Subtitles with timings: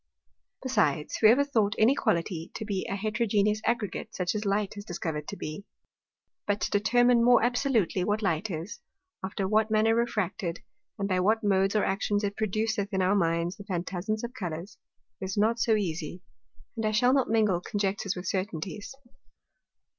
[0.63, 5.27] Besides, whoever thought any Quality to be a heterogeneous Aggregate, such as Light is discovered
[5.27, 5.63] to be?
[6.47, 8.79] But to determine more absolutely, what Light is,
[9.23, 10.63] after what manner refracted,
[10.97, 14.79] and by what Modes or Actions it produceth in our Minds the Phantasms of Colours,
[15.19, 16.23] is not so easie.
[16.75, 18.95] And I shall not mingle Conjectures with Certainties.